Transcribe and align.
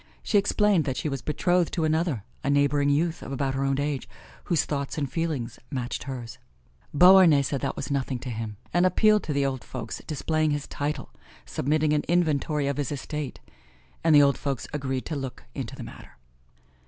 She 0.23 0.39
explained 0.39 0.85
that 0.85 0.97
she 0.97 1.09
was 1.09 1.21
betrothed 1.21 1.71
to 1.73 1.83
another, 1.85 2.23
a 2.43 2.49
neighboring 2.49 2.89
youth 2.89 3.21
of 3.21 3.31
about 3.31 3.53
her 3.53 3.63
own 3.63 3.79
age, 3.79 4.09
whose 4.45 4.65
thoughts 4.65 4.97
and 4.97 5.07
feelings 5.07 5.59
matched 5.69 6.05
hers. 6.05 6.39
Beauharnais 6.91 7.43
said 7.43 7.61
that 7.61 7.75
was 7.75 7.91
nothing 7.91 8.17
to 8.17 8.31
him, 8.31 8.57
and 8.73 8.87
appealed 8.87 9.21
to 9.25 9.31
the 9.31 9.45
old 9.45 9.63
folks, 9.63 10.01
displaying 10.07 10.49
his 10.49 10.65
title, 10.65 11.11
submitting 11.45 11.93
an 11.93 12.01
inventory 12.07 12.65
of 12.65 12.77
his 12.77 12.91
estate; 12.91 13.39
and 14.03 14.15
the 14.15 14.23
old 14.23 14.39
folks 14.39 14.65
agreed 14.73 15.05
to 15.05 15.15
look 15.15 15.43
into 15.53 15.75
the 15.75 15.83
matter. 15.83 16.17